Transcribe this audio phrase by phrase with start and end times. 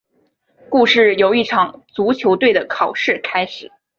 [0.67, 3.71] 故事由一场足球队的考试开始。